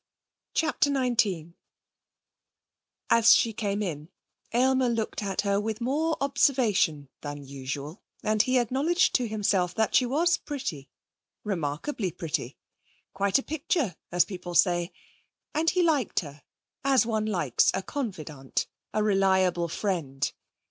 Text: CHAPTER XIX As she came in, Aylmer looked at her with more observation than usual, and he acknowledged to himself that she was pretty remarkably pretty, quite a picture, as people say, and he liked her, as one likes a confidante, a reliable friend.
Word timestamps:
CHAPTER 0.55 0.91
XIX 0.91 1.51
As 3.11 3.35
she 3.35 3.53
came 3.53 3.83
in, 3.83 4.09
Aylmer 4.51 4.89
looked 4.89 5.21
at 5.21 5.41
her 5.41 5.61
with 5.61 5.79
more 5.79 6.17
observation 6.19 7.09
than 7.21 7.43
usual, 7.45 8.01
and 8.23 8.41
he 8.41 8.57
acknowledged 8.57 9.13
to 9.13 9.27
himself 9.27 9.75
that 9.75 9.93
she 9.93 10.07
was 10.07 10.37
pretty 10.37 10.89
remarkably 11.43 12.09
pretty, 12.09 12.57
quite 13.13 13.37
a 13.37 13.43
picture, 13.43 13.95
as 14.11 14.25
people 14.25 14.55
say, 14.55 14.91
and 15.53 15.69
he 15.69 15.83
liked 15.83 16.21
her, 16.21 16.41
as 16.83 17.05
one 17.05 17.27
likes 17.27 17.69
a 17.75 17.83
confidante, 17.83 18.65
a 18.95 19.03
reliable 19.03 19.67
friend. 19.67 20.31